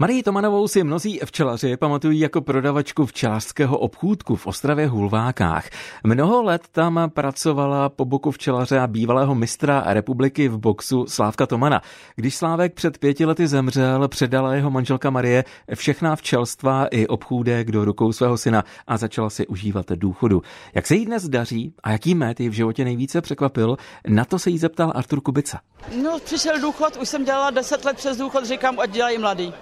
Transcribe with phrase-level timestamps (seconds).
[0.00, 5.68] Marii Tomanovou si mnozí včelaři pamatují jako prodavačku včelařského obchůdku v Ostravě Hulvákách.
[6.04, 11.82] Mnoho let tam pracovala po boku včelaře a bývalého mistra republiky v boxu Slávka Tomana.
[12.16, 17.84] Když Slávek před pěti lety zemřel, předala jeho manželka Marie všechná včelstva i obchůdek do
[17.84, 20.42] rukou svého syna a začala si užívat důchodu.
[20.74, 23.76] Jak se jí dnes daří a jaký met ji v životě nejvíce překvapil,
[24.08, 25.60] na to se jí zeptal Artur Kubica.
[26.02, 29.54] No, přišel důchod, už jsem dělala deset let přes důchod, říkám, ať dělají mladý.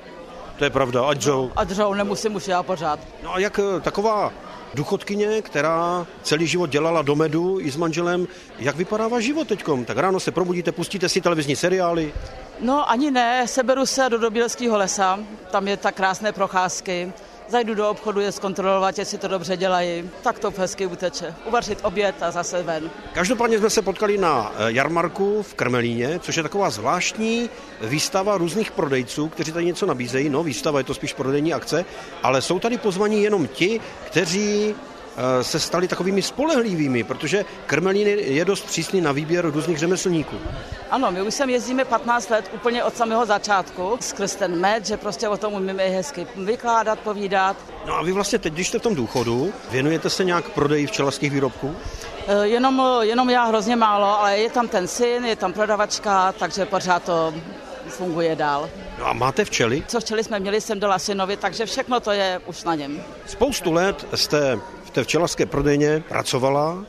[0.59, 1.53] To je pravda, ať dřou.
[1.57, 3.01] A dřou, nemusím už já pořád.
[3.23, 4.33] No a jak eh, taková
[4.75, 9.85] důchodkyně, která celý život dělala do medu i s manželem, jak vypadá váš život teďkom?
[9.85, 12.15] Tak ráno se probudíte, pustíte si televizní seriály?
[12.61, 15.19] No ani ne, seberu se do Dobílského lesa,
[15.51, 17.13] tam je tak krásné procházky.
[17.49, 21.35] Zajdu do obchodu je zkontrolovat, jestli to dobře dělají, tak to hezky uteče.
[21.45, 22.91] Uvařit oběd a zase ven.
[23.13, 28.71] Každopádně jsme se potkali na eh, jarmarku v Krmelíně, což je taková zvláštní výstava různých
[28.71, 30.29] prodejců, kteří tady něco nabízejí.
[30.29, 31.85] No, výstava je to spíš prodejní akce,
[32.23, 34.75] ale jsou tady pozvaní jenom ti, kteří
[35.43, 40.37] se stali takovými spolehlivými, protože Krmelín je dost přísný na výběr různých řemeslníků.
[40.91, 44.97] Ano, my už sem jezdíme 15 let úplně od samého začátku, skrz ten med, že
[44.97, 47.57] prostě o tom umíme hezky vykládat, povídat.
[47.87, 51.33] No a vy vlastně teď, když jste v tom důchodu, věnujete se nějak prodeji včelařských
[51.33, 51.77] výrobků?
[52.27, 56.67] Eh, jenom, jenom já hrozně málo, ale je tam ten syn, je tam prodavačka, takže
[56.67, 57.35] pořád to
[57.89, 58.71] funguje dál.
[58.99, 59.85] No a máte včely?
[59.89, 63.03] Co včely jsme měli, jsem dala synovi, takže všechno to je už na něm.
[63.27, 64.59] Spoustu let jste
[64.95, 66.85] té včelařské prodejně pracovala,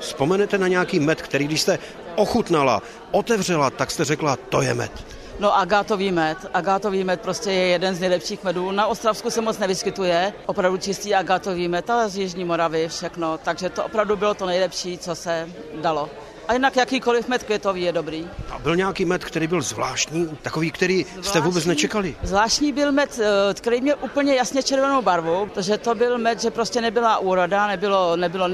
[0.00, 1.78] vzpomenete na nějaký med, který když jste
[2.16, 4.92] ochutnala, otevřela, tak jste řekla, to je med.
[5.40, 6.38] No agátový med.
[6.54, 8.70] Agátový med prostě je jeden z nejlepších medů.
[8.70, 10.32] Na Ostravsku se moc nevyskytuje.
[10.46, 13.38] Opravdu čistý agátový med, ale z Jižní Moravy všechno.
[13.38, 15.48] Takže to opravdu bylo to nejlepší, co se
[15.80, 16.10] dalo.
[16.48, 18.28] A jinak jakýkoliv med květový je dobrý.
[18.50, 22.16] A byl nějaký med, který byl zvláštní, takový, který zvláštní, jste vůbec nečekali?
[22.22, 26.50] Zvláštní byl med, eh, který měl úplně jasně červenou barvu, protože to byl med, že
[26.50, 28.48] prostě nebyla úroda, nebylo, nebylo,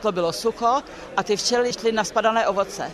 [0.00, 0.82] to bylo sucho
[1.16, 2.90] a ty včely šly na spadané ovoce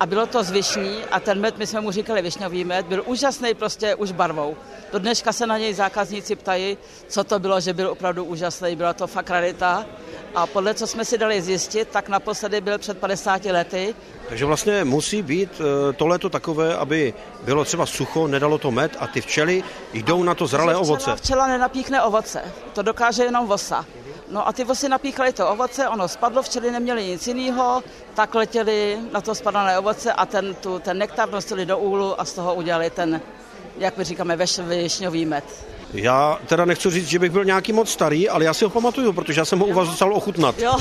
[0.00, 3.02] a bylo to z višní a ten med, my jsme mu říkali višňový med, byl
[3.06, 4.56] úžasný prostě už barvou.
[4.92, 6.78] Do dneška se na něj zákazníci ptají,
[7.08, 9.86] co to bylo, že byl opravdu úžasný, byla to fakt rarita.
[10.34, 13.94] A podle co jsme si dali zjistit, tak naposledy byl před 50 lety.
[14.28, 18.96] Takže vlastně musí být eh, to léto takové, aby bylo třeba sucho, nedalo to med
[19.00, 21.16] a ty včely jdou na to zralé včela, ovoce.
[21.16, 22.42] Včela nenapíchne ovoce,
[22.72, 23.86] to dokáže jenom vosa.
[24.30, 27.82] No a ty vosy napíchaly to ovoce, ono spadlo, včely neměli nic jiného,
[28.14, 32.24] tak letěli na to spadané ovoce a ten, tu, ten nektar nosili do úlu a
[32.24, 33.20] z toho udělali ten,
[33.78, 35.44] jak my říkáme, veš, višňový med.
[35.92, 39.12] Já teda nechci říct, že bych byl nějaký moc starý, ale já si ho pamatuju,
[39.12, 40.58] protože já jsem ho u vás docela ochutnat.
[40.58, 40.76] Jo.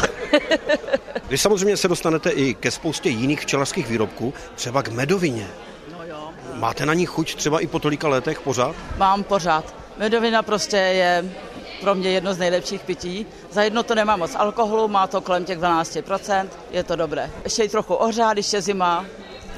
[1.30, 5.48] Vy samozřejmě se dostanete i ke spoustě jiných včelařských výrobků, třeba k medovině.
[5.92, 6.30] No jo.
[6.54, 8.76] Máte na ní chuť třeba i po tolika letech pořád?
[8.98, 9.76] Mám pořád.
[9.98, 11.26] Medovina prostě je
[11.82, 13.26] pro mě jedno z nejlepších pití.
[13.52, 17.32] Za jedno to nemá moc alkoholu, má to kolem těch 12%, je to dobré.
[17.44, 19.06] Ještě i trochu ohřát, když je zima,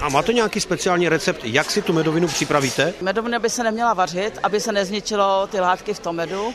[0.01, 2.93] a máte nějaký speciální recept, jak si tu medovinu připravíte?
[3.01, 6.53] Medovina by se neměla vařit, aby se nezničilo ty látky v tom medu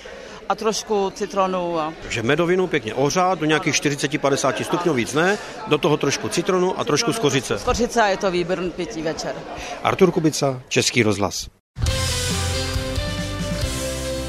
[0.48, 1.78] a trošku citronu.
[1.80, 1.92] A...
[2.02, 6.84] Takže medovinu pěkně ohřát do nějakých 40-50 stupňů víc ne, do toho trošku citronu a
[6.84, 7.58] trošku skořice.
[7.58, 9.34] Skořice a je to výborný pití večer.
[9.82, 11.46] Artur Kubica, Český rozhlas.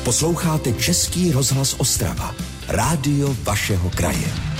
[0.05, 2.35] Posloucháte Český rozhlas Ostrava,
[2.67, 4.54] rádio vašeho kraje.